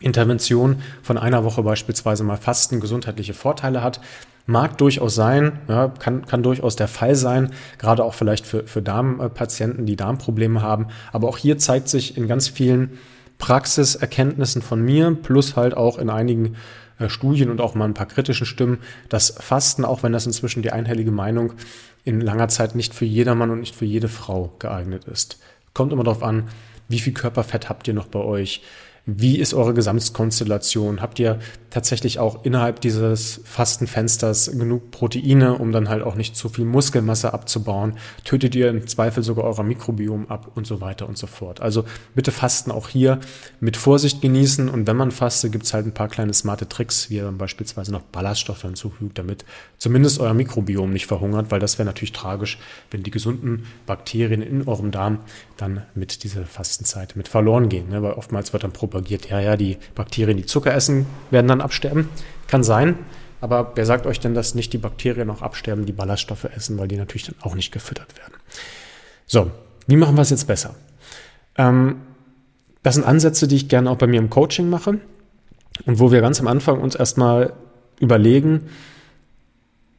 Intervention 0.00 0.76
von 1.02 1.18
einer 1.18 1.44
Woche 1.44 1.62
beispielsweise 1.62 2.24
mal 2.24 2.36
Fasten 2.36 2.80
gesundheitliche 2.80 3.34
Vorteile 3.34 3.82
hat. 3.82 4.00
Mag 4.46 4.78
durchaus 4.78 5.14
sein, 5.14 5.60
ja, 5.68 5.88
kann, 5.88 6.26
kann 6.26 6.42
durchaus 6.42 6.74
der 6.74 6.88
Fall 6.88 7.14
sein, 7.14 7.52
gerade 7.78 8.02
auch 8.02 8.14
vielleicht 8.14 8.46
für, 8.46 8.66
für 8.66 8.82
Darmpatienten, 8.82 9.84
die 9.84 9.96
Darmprobleme 9.96 10.62
haben. 10.62 10.86
Aber 11.12 11.28
auch 11.28 11.36
hier 11.36 11.58
zeigt 11.58 11.88
sich 11.88 12.16
in 12.16 12.26
ganz 12.26 12.48
vielen 12.48 12.98
Praxiserkenntnissen 13.38 14.62
von 14.62 14.82
mir, 14.82 15.16
plus 15.22 15.56
halt 15.56 15.76
auch 15.76 15.98
in 15.98 16.10
einigen 16.10 16.56
Studien 17.08 17.50
und 17.50 17.60
auch 17.60 17.74
mal 17.74 17.86
ein 17.86 17.94
paar 17.94 18.06
kritischen 18.06 18.46
Stimmen, 18.46 18.78
dass 19.08 19.30
Fasten, 19.30 19.84
auch 19.84 20.02
wenn 20.02 20.12
das 20.12 20.26
inzwischen 20.26 20.62
die 20.62 20.72
einhellige 20.72 21.10
Meinung 21.10 21.54
in 22.04 22.20
langer 22.20 22.48
Zeit 22.48 22.74
nicht 22.74 22.94
für 22.94 23.04
jedermann 23.04 23.50
und 23.50 23.60
nicht 23.60 23.74
für 23.74 23.84
jede 23.84 24.08
Frau 24.08 24.52
geeignet 24.58 25.04
ist. 25.04 25.38
Kommt 25.74 25.92
immer 25.92 26.04
darauf 26.04 26.22
an, 26.22 26.48
wie 26.88 26.98
viel 26.98 27.12
Körperfett 27.12 27.68
habt 27.68 27.86
ihr 27.88 27.94
noch 27.94 28.08
bei 28.08 28.18
euch? 28.18 28.62
Wie 29.06 29.38
ist 29.38 29.54
eure 29.54 29.74
Gesamtkonstellation? 29.74 31.00
Habt 31.00 31.18
ihr 31.18 31.38
tatsächlich 31.70 32.18
auch 32.18 32.44
innerhalb 32.44 32.80
dieses 32.80 33.40
Fastenfensters 33.44 34.50
genug 34.52 34.90
Proteine, 34.90 35.54
um 35.54 35.72
dann 35.72 35.88
halt 35.88 36.02
auch 36.02 36.14
nicht 36.14 36.36
zu 36.36 36.48
viel 36.48 36.64
Muskelmasse 36.64 37.32
abzubauen? 37.32 37.94
Tötet 38.24 38.54
ihr 38.54 38.68
im 38.68 38.86
Zweifel 38.86 39.22
sogar 39.22 39.44
euer 39.44 39.62
Mikrobiom 39.62 40.26
ab 40.28 40.50
und 40.54 40.66
so 40.66 40.80
weiter 40.80 41.08
und 41.08 41.16
so 41.16 41.26
fort? 41.26 41.60
Also 41.60 41.84
bitte 42.14 42.32
Fasten 42.32 42.70
auch 42.70 42.88
hier 42.88 43.20
mit 43.60 43.76
Vorsicht 43.76 44.20
genießen 44.20 44.68
und 44.68 44.86
wenn 44.86 44.96
man 44.96 45.10
fastet, 45.10 45.52
gibt 45.52 45.64
es 45.64 45.74
halt 45.74 45.86
ein 45.86 45.94
paar 45.94 46.08
kleine 46.08 46.34
smarte 46.34 46.68
Tricks, 46.68 47.10
wie 47.10 47.16
ihr 47.16 47.24
dann 47.24 47.38
beispielsweise 47.38 47.92
noch 47.92 48.02
Ballaststoffe 48.02 48.62
hinzufügt, 48.62 49.18
damit 49.18 49.44
zumindest 49.78 50.20
euer 50.20 50.34
Mikrobiom 50.34 50.92
nicht 50.92 51.06
verhungert, 51.06 51.50
weil 51.50 51.60
das 51.60 51.78
wäre 51.78 51.86
natürlich 51.86 52.12
tragisch, 52.12 52.58
wenn 52.90 53.02
die 53.02 53.10
gesunden 53.10 53.66
Bakterien 53.86 54.42
in 54.42 54.66
eurem 54.66 54.90
Darm 54.90 55.20
dann 55.56 55.82
mit 55.94 56.24
dieser 56.24 56.44
Fastenzeit 56.44 57.16
mit 57.16 57.28
verloren 57.28 57.68
gehen. 57.68 57.88
Ne? 57.90 58.02
Weil 58.02 58.12
oftmals 58.12 58.52
wird 58.52 58.64
dann 58.64 58.72
propagiert, 58.72 59.28
ja, 59.28 59.40
ja, 59.40 59.56
die 59.56 59.78
Bakterien, 59.94 60.36
die 60.36 60.46
Zucker 60.46 60.74
essen, 60.74 61.06
werden 61.30 61.48
dann 61.48 61.59
absterben. 61.60 62.08
Kann 62.46 62.62
sein. 62.62 62.96
Aber 63.40 63.72
wer 63.74 63.86
sagt 63.86 64.06
euch 64.06 64.20
denn, 64.20 64.34
dass 64.34 64.54
nicht 64.54 64.72
die 64.72 64.78
Bakterien 64.78 65.30
auch 65.30 65.42
absterben, 65.42 65.86
die 65.86 65.92
Ballaststoffe 65.92 66.44
essen, 66.44 66.78
weil 66.78 66.88
die 66.88 66.96
natürlich 66.96 67.24
dann 67.24 67.36
auch 67.40 67.54
nicht 67.54 67.72
gefüttert 67.72 68.16
werden? 68.18 68.34
So, 69.26 69.50
wie 69.86 69.96
machen 69.96 70.16
wir 70.16 70.22
es 70.22 70.30
jetzt 70.30 70.46
besser? 70.46 70.74
Ähm, 71.56 72.02
das 72.82 72.94
sind 72.94 73.04
Ansätze, 73.04 73.48
die 73.48 73.56
ich 73.56 73.68
gerne 73.68 73.90
auch 73.90 73.96
bei 73.96 74.06
mir 74.06 74.18
im 74.18 74.30
Coaching 74.30 74.68
mache 74.68 75.00
und 75.86 75.98
wo 75.98 76.12
wir 76.12 76.20
ganz 76.20 76.40
am 76.40 76.48
Anfang 76.48 76.80
uns 76.80 76.94
erstmal 76.94 77.52
überlegen, 77.98 78.68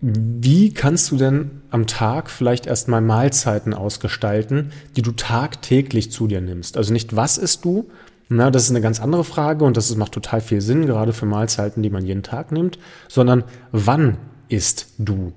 wie 0.02 0.74
kannst 0.74 1.12
du 1.12 1.18
denn 1.18 1.62
am 1.70 1.86
Tag 1.86 2.32
vielleicht 2.32 2.66
erstmal 2.66 3.02
Mahlzeiten 3.02 3.76
ausgestalten, 3.76 4.72
die 4.96 5.04
du 5.04 5.12
tagtäglich 5.12 6.12
zu 6.12 6.26
dir 6.26 6.42
nimmst? 6.42 6.76
Also 6.76 6.92
nicht 6.92 7.16
was 7.16 7.38
isst 7.38 7.64
du, 7.66 7.90
na, 8.32 8.50
das 8.50 8.64
ist 8.64 8.70
eine 8.70 8.82
ganz 8.82 9.02
andere 9.02 9.26
Frage 9.26 9.66
und 9.66 9.76
das 9.76 9.94
macht 9.98 10.14
total 10.14 10.40
viel 10.40 10.62
Sinn, 10.62 10.86
gerade 10.86 11.12
für 11.12 11.26
Mahlzeiten, 11.26 11.84
die 11.84 11.90
man 11.90 12.06
jeden 12.06 12.24
Tag 12.24 12.52
nimmt, 12.52 12.80
sondern 13.10 13.44
wann 13.72 14.18
isst 14.48 14.88
du? 14.98 15.34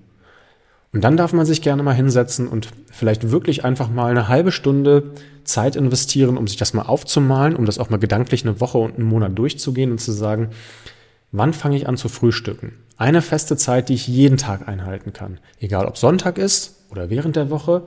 Und 0.93 1.03
dann 1.03 1.17
darf 1.17 1.33
man 1.33 1.45
sich 1.45 1.61
gerne 1.61 1.83
mal 1.83 1.95
hinsetzen 1.95 2.47
und 2.47 2.69
vielleicht 2.93 3.33
wirklich 3.33 3.65
einfach 3.65 3.91
mal 3.91 4.13
eine 4.13 4.29
halbe 4.29 4.53
Stunde 4.53 5.11
Zeit 5.43 5.75
investieren, 5.75 6.37
um 6.39 6.47
sich 6.47 6.57
das 6.57 6.73
mal 6.73 6.83
aufzumalen, 6.83 7.57
um 7.57 7.65
das 7.65 7.81
auch 7.81 7.91
mal 7.91 7.99
gedanklich 7.99 8.45
eine 8.45 8.61
Woche 8.61 8.79
und 8.79 8.95
einen 8.95 9.09
Monat 9.09 9.37
durchzugehen 9.37 9.91
und 9.91 9.99
zu 10.01 10.13
sagen, 10.13 10.51
wann 11.33 11.53
fange 11.53 11.77
ich 11.77 11.89
an 11.89 11.97
zu 11.97 12.09
frühstücken? 12.09 12.75
Eine 12.97 13.23
feste 13.23 13.57
Zeit, 13.57 13.89
die 13.89 13.95
ich 13.95 14.07
jeden 14.07 14.37
Tag 14.37 14.69
einhalten 14.69 15.13
kann. 15.13 15.41
Egal 15.59 15.87
ob 15.87 15.99
Sonntag 15.99 16.39
ist 16.39 16.85
oder 16.91 17.11
während 17.11 17.35
der 17.35 17.51
Woche, 17.51 17.83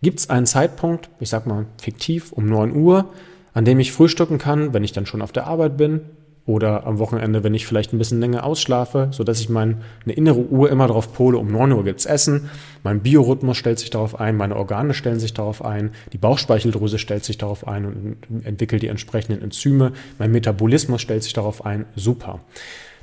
gibt 0.00 0.20
es 0.20 0.30
einen 0.30 0.46
Zeitpunkt, 0.46 1.10
ich 1.20 1.28
sag 1.28 1.46
mal 1.46 1.66
fiktiv 1.76 2.32
um 2.32 2.46
9 2.46 2.74
Uhr, 2.74 3.10
an 3.58 3.64
dem 3.64 3.80
ich 3.80 3.90
frühstücken 3.90 4.38
kann, 4.38 4.72
wenn 4.72 4.84
ich 4.84 4.92
dann 4.92 5.04
schon 5.04 5.20
auf 5.20 5.32
der 5.32 5.48
Arbeit 5.48 5.76
bin 5.76 6.02
oder 6.46 6.86
am 6.86 7.00
Wochenende, 7.00 7.42
wenn 7.42 7.54
ich 7.54 7.66
vielleicht 7.66 7.92
ein 7.92 7.98
bisschen 7.98 8.20
länger 8.20 8.44
ausschlafe, 8.44 9.08
so 9.10 9.24
dass 9.24 9.40
ich 9.40 9.48
meine 9.48 9.80
innere 10.06 10.38
Uhr 10.38 10.70
immer 10.70 10.86
darauf 10.86 11.12
pole, 11.12 11.38
um 11.38 11.50
9 11.50 11.72
Uhr 11.72 11.82
gibt's 11.82 12.06
Essen, 12.06 12.50
mein 12.84 13.00
Biorhythmus 13.00 13.56
stellt 13.56 13.80
sich 13.80 13.90
darauf 13.90 14.20
ein, 14.20 14.36
meine 14.36 14.54
Organe 14.54 14.94
stellen 14.94 15.18
sich 15.18 15.34
darauf 15.34 15.64
ein, 15.64 15.90
die 16.12 16.18
Bauchspeicheldrüse 16.18 17.00
stellt 17.00 17.24
sich 17.24 17.36
darauf 17.36 17.66
ein 17.66 17.84
und 17.84 18.44
entwickelt 18.44 18.82
die 18.82 18.86
entsprechenden 18.86 19.42
Enzyme, 19.42 19.90
mein 20.20 20.30
Metabolismus 20.30 21.02
stellt 21.02 21.24
sich 21.24 21.32
darauf 21.32 21.66
ein, 21.66 21.84
super 21.96 22.38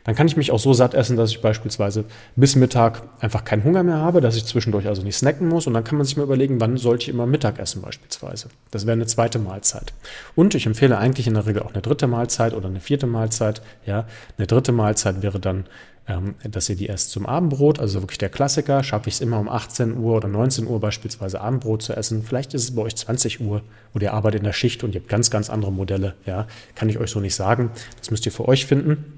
dann 0.06 0.16
kann 0.16 0.28
ich 0.28 0.38
mich 0.38 0.52
auch 0.52 0.60
so 0.60 0.72
satt 0.72 0.94
essen, 0.94 1.18
dass 1.18 1.32
ich 1.32 1.42
beispielsweise 1.42 2.06
bis 2.36 2.56
Mittag 2.56 3.02
einfach 3.20 3.44
keinen 3.44 3.64
Hunger 3.64 3.84
mehr 3.84 3.98
habe, 3.98 4.22
dass 4.22 4.38
ich 4.38 4.46
zwischendurch 4.46 4.88
also 4.88 5.02
nicht 5.02 5.18
snacken 5.18 5.48
muss. 5.48 5.66
Und 5.66 5.74
dann 5.74 5.84
kann 5.84 5.98
man 5.98 6.06
sich 6.06 6.16
mal 6.16 6.24
überlegen, 6.24 6.62
wann 6.62 6.78
sollte 6.78 7.04
ich 7.04 7.10
immer 7.10 7.26
Mittag 7.26 7.58
essen 7.60 7.82
beispielsweise. 7.82 8.50
Das 8.70 8.86
wäre 8.86 8.94
eine 8.94 9.08
zweite 9.08 9.40
Mahlzeit. 9.40 9.94
Und 10.36 10.54
ich 10.54 10.68
empfehle 10.68 10.98
eigentlich 11.00 11.26
in 11.26 11.34
der 11.34 11.48
Regel 11.48 11.64
auch 11.64 11.74
eine 11.74 11.82
dritte 11.82 12.06
Mahlzeit 12.06 12.54
oder 12.54 12.68
eine 12.68 12.80
vierte 12.80 13.08
Mahlzeit. 13.08 13.64
Ja, 13.86 14.06
eine 14.38 14.46
dritte 14.46 14.72
Mahlzeit 14.72 15.24
wäre 15.24 15.40
dann 15.40 15.66
ähm, 16.08 16.36
dass 16.44 16.70
ihr 16.70 16.76
die 16.76 16.86
erst 16.86 17.10
zum 17.10 17.26
Abendbrot, 17.26 17.80
also 17.80 18.02
wirklich 18.02 18.20
der 18.20 18.30
Klassiker, 18.30 18.84
schaffe 18.84 19.10
ich 19.10 19.16
es 19.16 19.22
immer 19.22 19.40
um 19.40 19.50
18 19.50 19.98
Uhr 19.98 20.18
oder 20.18 20.28
19 20.28 20.68
Uhr 20.68 20.80
beispielsweise 20.80 21.42
Abendbrot 21.42 21.82
zu 21.82 21.94
essen. 21.94 22.22
Vielleicht 22.22 22.54
ist 22.54 22.64
es 22.64 22.76
bei 22.76 22.84
euch 22.84 22.96
20 22.96 23.42
Uhr 23.42 23.64
oder 23.96 24.04
ihr 24.04 24.14
arbeitet 24.14 24.42
in 24.42 24.46
der 24.46 24.54
Schicht 24.54 24.84
und 24.84 24.94
ihr 24.94 25.02
habt 25.02 25.10
ganz, 25.10 25.32
ganz 25.32 25.50
andere 25.50 25.72
Modelle. 25.72 26.14
Ja, 26.28 26.46
kann 26.76 26.90
ich 26.90 27.00
euch 27.00 27.10
so 27.10 27.20
nicht 27.20 27.34
sagen. 27.34 27.72
Das 27.98 28.12
müsst 28.12 28.26
ihr 28.28 28.32
für 28.32 28.48
euch 28.48 28.68
finden. 28.68 29.15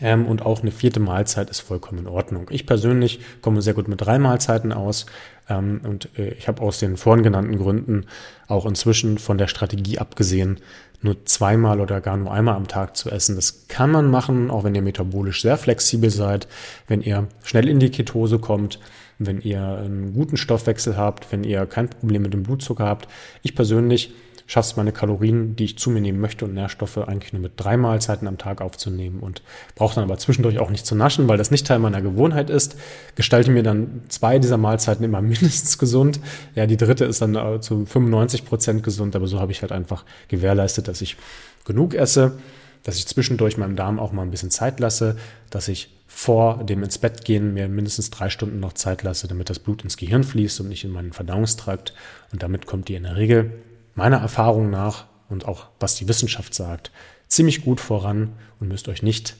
Ähm, 0.00 0.26
und 0.26 0.44
auch 0.44 0.60
eine 0.60 0.70
vierte 0.70 1.00
Mahlzeit 1.00 1.50
ist 1.50 1.60
vollkommen 1.60 2.00
in 2.00 2.06
Ordnung. 2.06 2.48
Ich 2.50 2.66
persönlich 2.66 3.20
komme 3.40 3.62
sehr 3.62 3.74
gut 3.74 3.88
mit 3.88 4.00
drei 4.00 4.18
Mahlzeiten 4.18 4.72
aus. 4.72 5.06
Ähm, 5.48 5.80
und 5.84 6.10
äh, 6.18 6.30
ich 6.30 6.48
habe 6.48 6.62
aus 6.62 6.78
den 6.78 6.96
vorhin 6.96 7.22
genannten 7.22 7.56
Gründen 7.56 8.06
auch 8.48 8.66
inzwischen 8.66 9.18
von 9.18 9.38
der 9.38 9.48
Strategie 9.48 9.98
abgesehen, 9.98 10.60
nur 11.02 11.24
zweimal 11.24 11.80
oder 11.80 12.00
gar 12.00 12.16
nur 12.16 12.32
einmal 12.32 12.56
am 12.56 12.68
Tag 12.68 12.96
zu 12.96 13.10
essen. 13.10 13.36
Das 13.36 13.68
kann 13.68 13.90
man 13.90 14.10
machen, 14.10 14.50
auch 14.50 14.64
wenn 14.64 14.74
ihr 14.74 14.82
metabolisch 14.82 15.42
sehr 15.42 15.56
flexibel 15.56 16.10
seid, 16.10 16.48
wenn 16.88 17.00
ihr 17.00 17.28
schnell 17.44 17.68
in 17.68 17.80
die 17.80 17.90
Ketose 17.90 18.38
kommt, 18.38 18.80
wenn 19.18 19.40
ihr 19.40 19.62
einen 19.62 20.14
guten 20.14 20.36
Stoffwechsel 20.36 20.96
habt, 20.96 21.32
wenn 21.32 21.44
ihr 21.44 21.66
kein 21.66 21.88
Problem 21.88 22.22
mit 22.22 22.34
dem 22.34 22.42
Blutzucker 22.42 22.84
habt. 22.84 23.08
Ich 23.42 23.54
persönlich 23.54 24.14
schaffe 24.46 24.70
es 24.70 24.76
meine 24.76 24.92
Kalorien, 24.92 25.56
die 25.56 25.64
ich 25.64 25.78
zu 25.78 25.90
mir 25.90 26.00
nehmen 26.00 26.20
möchte 26.20 26.44
und 26.44 26.54
Nährstoffe 26.54 26.98
eigentlich 26.98 27.32
nur 27.32 27.42
mit 27.42 27.52
drei 27.56 27.76
Mahlzeiten 27.76 28.28
am 28.28 28.38
Tag 28.38 28.60
aufzunehmen 28.60 29.20
und 29.20 29.42
brauche 29.74 29.96
dann 29.96 30.04
aber 30.04 30.18
zwischendurch 30.18 30.58
auch 30.58 30.70
nicht 30.70 30.86
zu 30.86 30.94
naschen, 30.94 31.28
weil 31.28 31.36
das 31.36 31.50
nicht 31.50 31.66
Teil 31.66 31.80
meiner 31.80 32.00
Gewohnheit 32.00 32.48
ist. 32.48 32.76
Gestalte 33.16 33.50
mir 33.50 33.64
dann 33.64 34.02
zwei 34.08 34.38
dieser 34.38 34.56
Mahlzeiten 34.56 35.04
immer 35.04 35.20
mindestens 35.22 35.78
gesund. 35.78 36.20
Ja, 36.54 36.66
die 36.66 36.76
dritte 36.76 37.04
ist 37.04 37.20
dann 37.20 37.34
äh, 37.34 37.60
zu 37.60 37.84
95 37.84 38.44
Prozent 38.44 38.82
gesund, 38.82 39.16
aber 39.16 39.26
so 39.26 39.40
habe 39.40 39.52
ich 39.52 39.62
halt 39.62 39.72
einfach 39.72 40.04
gewährleistet, 40.28 40.86
dass 40.86 41.00
ich 41.00 41.16
genug 41.64 41.94
esse, 41.94 42.38
dass 42.84 42.96
ich 42.96 43.06
zwischendurch 43.06 43.58
meinem 43.58 43.74
Darm 43.74 43.98
auch 43.98 44.12
mal 44.12 44.22
ein 44.22 44.30
bisschen 44.30 44.50
Zeit 44.50 44.78
lasse, 44.78 45.16
dass 45.50 45.66
ich 45.66 45.92
vor 46.06 46.62
dem 46.64 46.84
ins 46.84 46.98
Bett 46.98 47.24
gehen 47.24 47.52
mir 47.52 47.68
mindestens 47.68 48.10
drei 48.10 48.30
Stunden 48.30 48.60
noch 48.60 48.72
Zeit 48.74 49.02
lasse, 49.02 49.26
damit 49.26 49.50
das 49.50 49.58
Blut 49.58 49.82
ins 49.82 49.96
Gehirn 49.96 50.22
fließt 50.24 50.60
und 50.60 50.68
nicht 50.68 50.84
in 50.84 50.92
meinen 50.92 51.12
Verdauungstrakt. 51.12 51.92
Und 52.32 52.42
damit 52.42 52.64
kommt 52.66 52.88
ihr 52.88 52.96
in 52.96 53.02
der 53.02 53.16
Regel 53.16 53.50
meiner 53.96 54.18
Erfahrung 54.18 54.70
nach 54.70 55.06
und 55.28 55.46
auch 55.46 55.66
was 55.80 55.96
die 55.96 56.06
Wissenschaft 56.06 56.54
sagt, 56.54 56.92
ziemlich 57.26 57.64
gut 57.64 57.80
voran 57.80 58.34
und 58.60 58.68
müsst 58.68 58.88
euch 58.88 59.02
nicht 59.02 59.34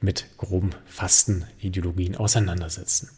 mit 0.00 0.26
groben 0.36 0.70
Fastenideologien 0.86 2.16
auseinandersetzen. 2.16 3.10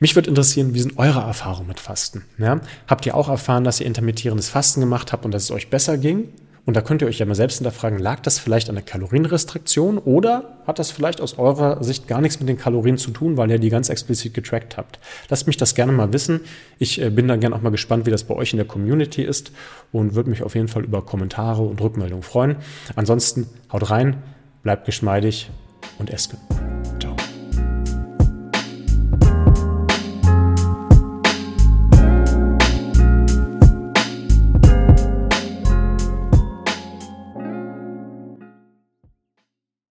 Mich 0.00 0.14
würde 0.14 0.30
interessieren, 0.30 0.74
wie 0.74 0.80
sind 0.80 0.98
eure 0.98 1.20
Erfahrungen 1.20 1.68
mit 1.68 1.80
Fasten? 1.80 2.24
Ja? 2.38 2.60
Habt 2.86 3.06
ihr 3.06 3.14
auch 3.14 3.28
erfahren, 3.28 3.64
dass 3.64 3.80
ihr 3.80 3.86
intermittierendes 3.86 4.48
Fasten 4.48 4.80
gemacht 4.80 5.12
habt 5.12 5.24
und 5.24 5.32
dass 5.32 5.44
es 5.44 5.50
euch 5.50 5.70
besser 5.70 5.98
ging? 5.98 6.32
Und 6.66 6.76
da 6.76 6.80
könnt 6.80 7.02
ihr 7.02 7.08
euch 7.08 7.18
ja 7.18 7.26
mal 7.26 7.34
selbst 7.34 7.58
hinterfragen, 7.58 7.98
lag 7.98 8.20
das 8.20 8.38
vielleicht 8.38 8.68
an 8.70 8.74
der 8.74 8.84
Kalorienrestriktion 8.84 9.98
oder 9.98 10.58
hat 10.66 10.78
das 10.78 10.90
vielleicht 10.90 11.20
aus 11.20 11.38
eurer 11.38 11.82
Sicht 11.84 12.08
gar 12.08 12.20
nichts 12.20 12.40
mit 12.40 12.48
den 12.48 12.56
Kalorien 12.56 12.96
zu 12.96 13.10
tun, 13.10 13.36
weil 13.36 13.50
ihr 13.50 13.58
die 13.58 13.68
ganz 13.68 13.90
explizit 13.90 14.32
getrackt 14.32 14.76
habt? 14.78 14.98
Lasst 15.28 15.46
mich 15.46 15.58
das 15.58 15.74
gerne 15.74 15.92
mal 15.92 16.12
wissen. 16.12 16.40
Ich 16.78 17.00
äh, 17.00 17.10
bin 17.10 17.28
da 17.28 17.36
gerne 17.36 17.54
auch 17.54 17.62
mal 17.62 17.70
gespannt, 17.70 18.06
wie 18.06 18.10
das 18.10 18.24
bei 18.24 18.34
euch 18.34 18.52
in 18.52 18.56
der 18.56 18.66
Community 18.66 19.22
ist 19.22 19.52
und 19.92 20.14
würde 20.14 20.30
mich 20.30 20.42
auf 20.42 20.54
jeden 20.54 20.68
Fall 20.68 20.84
über 20.84 21.02
Kommentare 21.02 21.62
und 21.62 21.80
Rückmeldungen 21.80 22.22
freuen. 22.22 22.56
Ansonsten 22.96 23.46
haut 23.70 23.90
rein, 23.90 24.22
bleibt 24.62 24.86
geschmeidig 24.86 25.50
und 25.98 26.10
esst. 26.10 26.34
Ciao. 26.50 26.73